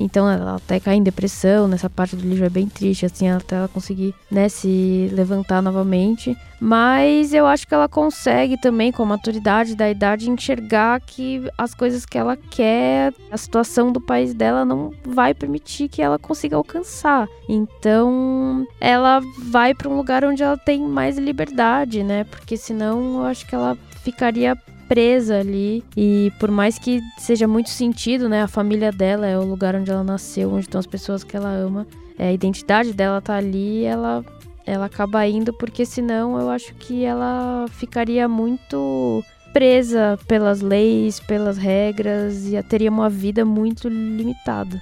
[0.00, 3.56] Então ela até cai em depressão, nessa parte do livro é bem triste, assim, até
[3.56, 6.34] ela conseguir, né, se levantar novamente.
[6.58, 11.74] Mas eu acho que ela consegue também, com a maturidade da idade, enxergar que as
[11.74, 16.56] coisas que ela quer, a situação do país dela não vai permitir que ela consiga
[16.56, 17.28] alcançar.
[17.48, 22.24] Então, ela vai para um lugar onde ela tem mais liberdade, né?
[22.24, 24.56] Porque senão eu acho que ela ficaria
[24.90, 25.84] presa ali.
[25.96, 28.42] E por mais que seja muito sentido, né?
[28.42, 31.48] A família dela é o lugar onde ela nasceu, onde estão as pessoas que ela
[31.48, 31.86] ama.
[32.18, 34.24] É, a identidade dela tá ali, ela
[34.66, 41.56] ela acaba indo porque senão eu acho que ela ficaria muito presa pelas leis, pelas
[41.56, 44.80] regras e teria uma vida muito limitada.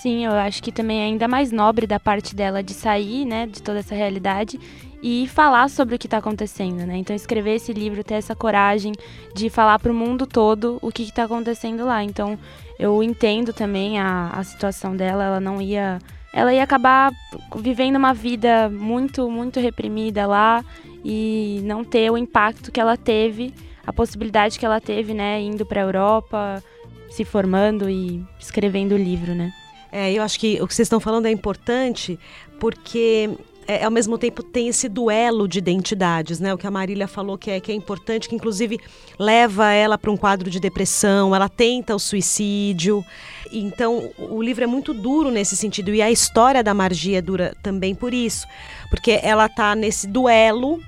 [0.00, 3.46] Sim, eu acho que também é ainda mais nobre da parte dela de sair, né,
[3.46, 4.58] de toda essa realidade
[5.02, 6.96] e falar sobre o que está acontecendo, né?
[6.96, 8.92] Então escrever esse livro, ter essa coragem
[9.34, 12.04] de falar para o mundo todo o que está acontecendo lá.
[12.04, 12.38] Então
[12.78, 15.98] eu entendo também a, a situação dela, ela não ia,
[16.32, 17.12] ela ia acabar
[17.56, 20.64] vivendo uma vida muito, muito reprimida lá
[21.04, 23.54] e não ter o impacto que ela teve,
[23.86, 26.62] a possibilidade que ela teve, né, indo para a Europa,
[27.10, 29.52] se formando e escrevendo o livro, né?
[29.92, 32.18] É, eu acho que o que vocês estão falando é importante
[32.60, 33.30] porque
[33.70, 36.52] é, ao mesmo tempo tem esse duelo de identidades, né?
[36.52, 38.80] O que a Marília falou que é, que é importante, que inclusive
[39.16, 43.04] leva ela para um quadro de depressão, ela tenta o suicídio.
[43.52, 47.54] Então, o livro é muito duro nesse sentido e a história da Margia é dura
[47.62, 48.44] também por isso,
[48.90, 50.80] porque ela tá nesse duelo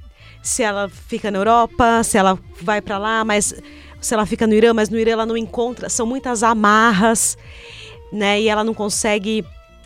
[0.42, 3.54] se ela fica na Europa, se ela vai para lá, mas
[4.00, 7.38] se ela fica no Irã, mas no Irã ela não encontra, são muitas amarras,
[8.12, 8.40] né?
[8.40, 9.44] E ela não consegue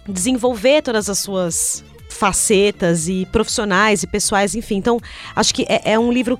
[0.08, 1.84] desenvolver todas as suas
[2.16, 4.76] facetas e profissionais e pessoais, enfim.
[4.76, 4.98] Então,
[5.34, 6.38] acho que é, é um livro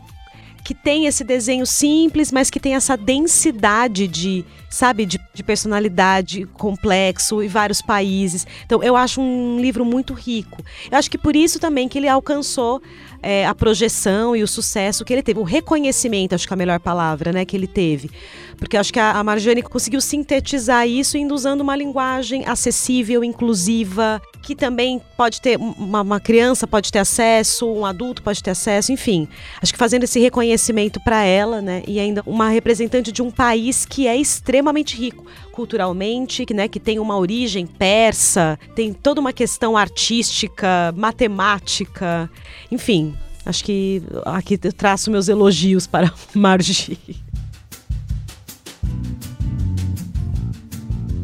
[0.67, 6.45] que tem esse desenho simples, mas que tem essa densidade de, sabe, de, de, personalidade
[6.55, 8.45] complexo e vários países.
[8.65, 10.61] Então, eu acho um livro muito rico.
[10.91, 12.83] Eu acho que por isso também que ele alcançou
[13.23, 16.57] é, a projeção e o sucesso que ele teve, o reconhecimento, acho que é a
[16.57, 18.11] melhor palavra, né, que ele teve.
[18.57, 24.55] Porque acho que a, Marjane conseguiu sintetizar isso indo usando uma linguagem acessível, inclusiva, que
[24.55, 29.29] também pode ter uma, uma, criança pode ter acesso, um adulto pode ter acesso, enfim.
[29.61, 33.85] Acho que fazendo esse reconhecimento para ela, né, e ainda uma representante de um país
[33.85, 35.27] que é extremamente rico
[35.57, 42.31] culturalmente, que, né, que tem uma origem persa, tem toda uma questão artística, matemática,
[42.71, 43.17] enfim.
[43.45, 46.99] Acho que aqui eu traço meus elogios para Margie.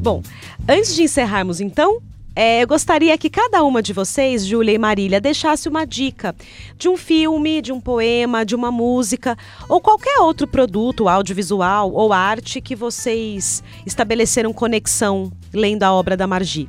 [0.00, 0.22] Bom,
[0.66, 2.00] antes de encerrarmos então,
[2.34, 6.34] é, eu gostaria que cada uma de vocês, Júlia e Marília, deixasse uma dica
[6.78, 9.36] de um filme, de um poema, de uma música
[9.68, 16.26] ou qualquer outro produto audiovisual ou arte que vocês estabeleceram conexão lendo a obra da
[16.26, 16.68] Margi.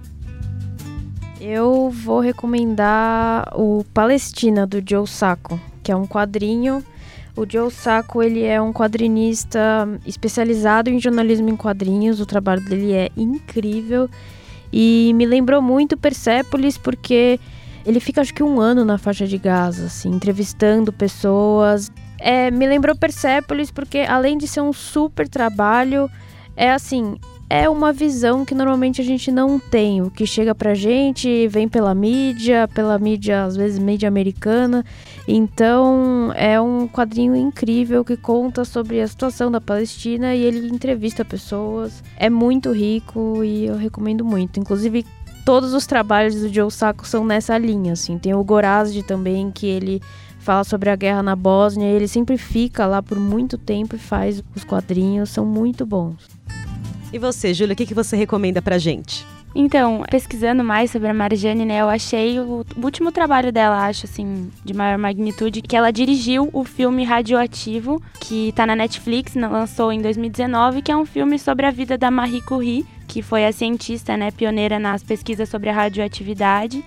[1.40, 6.84] Eu vou recomendar o Palestina do Joe Sacco, que é um quadrinho
[7.36, 9.60] o Joe Sacco, ele é um quadrinista
[10.06, 12.20] especializado em jornalismo em quadrinhos.
[12.20, 14.08] O trabalho dele é incrível
[14.74, 17.40] e me lembrou muito Persepolis porque
[17.86, 21.92] ele fica acho que um ano na faixa de Gaza, assim, entrevistando pessoas.
[22.20, 26.10] É, me lembrou Persepolis porque além de ser um super trabalho,
[26.56, 27.18] é assim,
[27.50, 30.02] é uma visão que normalmente a gente não tem.
[30.02, 34.84] O que chega pra gente vem pela mídia, pela mídia, às vezes mídia americana.
[35.28, 41.24] Então é um quadrinho incrível que conta sobre a situação da Palestina e ele entrevista
[41.24, 42.04] pessoas.
[42.18, 44.60] É muito rico e eu recomendo muito.
[44.60, 45.06] Inclusive,
[45.46, 48.18] todos os trabalhos do Joe Sacco são nessa linha, assim.
[48.18, 50.02] Tem o Gorazde também, que ele
[50.40, 51.88] fala sobre a guerra na Bósnia.
[51.88, 56.28] Ele sempre fica lá por muito tempo e faz os quadrinhos, são muito bons.
[57.14, 59.26] E você, Júlia, o que, que você recomenda pra gente?
[59.56, 64.50] Então, pesquisando mais sobre a Marjane, né, eu achei o, último trabalho dela, acho assim,
[64.66, 70.02] de maior magnitude, que ela dirigiu o filme Radioativo, que tá na Netflix, lançou em
[70.02, 74.18] 2019, que é um filme sobre a vida da Marie Curie, que foi a cientista,
[74.18, 76.84] né, pioneira nas pesquisas sobre a radioatividade.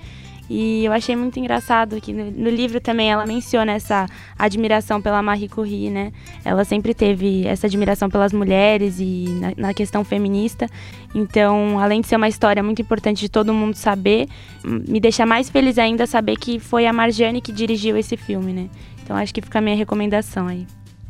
[0.48, 4.06] E eu achei muito engraçado que no, livro também ela menciona essa
[4.38, 6.12] admiração pela Marie Curie, né?
[6.44, 10.68] Ela sempre teve essa admiração pelas mulheres e na, na, questão feminista.
[11.14, 14.28] Então, além de ser uma história muito importante de todo mundo saber,
[14.64, 18.68] me deixa mais feliz ainda saber que foi a Marjane que dirigiu esse filme, né?
[19.02, 20.66] Então, acho que fica a minha recomendação aí.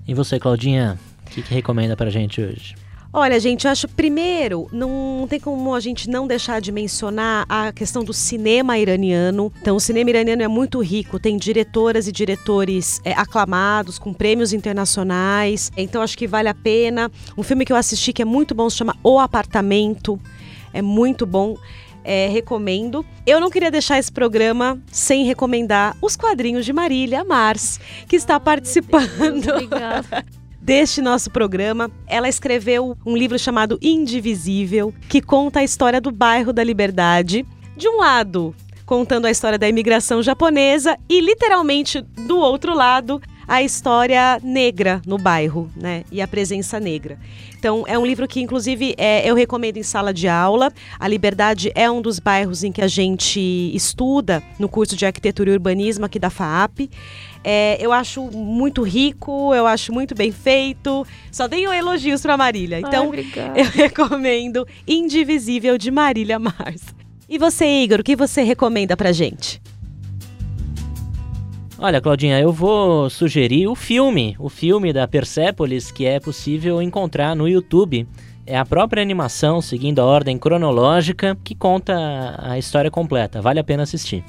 [0.08, 2.74] E você, Claudinha, o que, que recomenda pra gente hoje?
[3.18, 7.72] Olha, gente, eu acho primeiro, não tem como a gente não deixar de mencionar a
[7.72, 9.50] questão do cinema iraniano.
[9.58, 14.52] Então, o cinema iraniano é muito rico, tem diretoras e diretores é, aclamados, com prêmios
[14.52, 15.72] internacionais.
[15.78, 17.10] Então, acho que vale a pena.
[17.38, 20.20] Um filme que eu assisti que é muito bom se chama O Apartamento.
[20.70, 21.56] É muito bom.
[22.04, 23.02] É, recomendo.
[23.26, 28.38] Eu não queria deixar esse programa sem recomendar os quadrinhos de Marília Mars, que está
[28.38, 29.48] participando.
[29.48, 30.22] Obrigada.
[30.66, 31.88] deste nosso programa.
[32.08, 37.46] Ela escreveu um livro chamado Indivisível, que conta a história do bairro da Liberdade.
[37.76, 38.52] De um lado,
[38.84, 45.18] contando a história da imigração japonesa e literalmente do outro lado, a história negra no
[45.18, 46.04] bairro, né?
[46.10, 47.18] E a presença negra.
[47.58, 50.72] Então, é um livro que, inclusive, é, eu recomendo em sala de aula.
[50.98, 53.40] A Liberdade é um dos bairros em que a gente
[53.74, 56.90] estuda no curso de Arquitetura e Urbanismo aqui da FAAP.
[57.42, 61.06] É, eu acho muito rico, eu acho muito bem feito.
[61.30, 62.80] Só tenho elogios para Marília.
[62.80, 66.82] Então, Ai, eu recomendo Indivisível de Marília Mars.
[67.28, 69.60] E você, Igor, o que você recomenda pra gente?
[71.78, 77.36] Olha, Claudinha, eu vou sugerir o filme, o filme da Persepolis, que é possível encontrar
[77.36, 78.08] no YouTube.
[78.46, 81.94] É a própria animação, seguindo a ordem cronológica, que conta
[82.38, 83.42] a história completa.
[83.42, 84.24] Vale a pena assistir.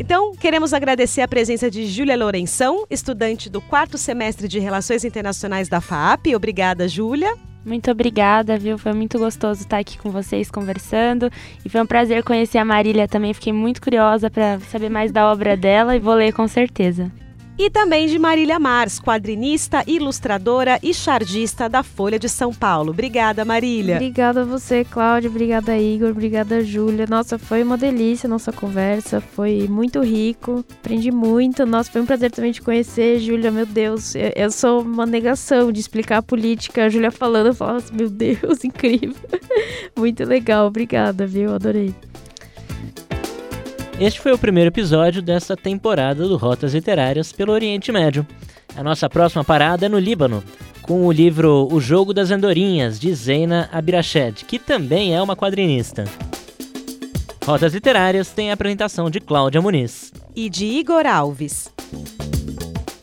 [0.00, 5.68] Então, queremos agradecer a presença de Júlia Lourenção, estudante do quarto semestre de Relações Internacionais
[5.68, 6.28] da FAAP.
[6.34, 7.34] Obrigada, Júlia.
[7.68, 8.78] Muito obrigada, viu?
[8.78, 11.30] Foi muito gostoso estar aqui com vocês conversando.
[11.62, 13.34] E foi um prazer conhecer a Marília também.
[13.34, 17.12] Fiquei muito curiosa para saber mais da obra dela e vou ler com certeza.
[17.58, 22.90] E também de Marília Mars, quadrinista, ilustradora e chardista da Folha de São Paulo.
[22.90, 23.96] Obrigada, Marília.
[23.96, 25.28] Obrigada a você, Cláudia.
[25.28, 26.10] Obrigada, Igor.
[26.10, 27.06] Obrigada, Júlia.
[27.10, 29.20] Nossa, foi uma delícia a nossa conversa.
[29.20, 30.64] Foi muito rico.
[30.78, 31.66] Aprendi muito.
[31.66, 33.50] Nossa, foi um prazer também te conhecer, Júlia.
[33.50, 36.84] Meu Deus, eu, eu sou uma negação de explicar a política.
[36.84, 39.16] A Júlia falando, eu falo assim, meu Deus, incrível.
[39.98, 40.68] muito legal.
[40.68, 41.52] Obrigada, viu?
[41.52, 41.92] Adorei.
[44.00, 48.24] Este foi o primeiro episódio desta temporada do Rotas Literárias pelo Oriente Médio.
[48.76, 50.42] A nossa próxima parada é no Líbano,
[50.82, 56.04] com o livro O Jogo das Andorinhas, de Zeina Abirached, que também é uma quadrinista.
[57.44, 60.12] Rotas Literárias tem a apresentação de Cláudia Muniz.
[60.36, 61.68] E de Igor Alves.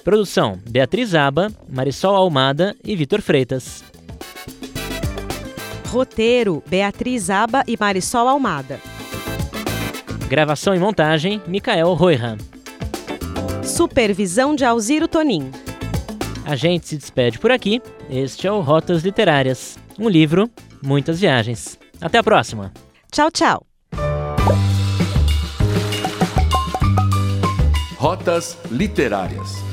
[0.02, 3.84] Produção: Beatriz Aba, Marisol Almada e Vitor Freitas.
[5.90, 8.95] Roteiro: Beatriz Aba e Marisol Almada.
[10.28, 12.38] Gravação e montagem: Mikael Roihan.
[13.64, 15.52] Supervisão de Alziro Tonin.
[16.46, 17.82] A gente se despede por aqui.
[18.10, 19.78] Este é o Rotas Literárias.
[19.98, 20.50] Um livro,
[20.82, 21.80] muitas viagens.
[22.02, 22.72] Até a próxima!
[23.12, 23.66] Tchau, tchau.
[27.98, 29.65] Rotas Literárias.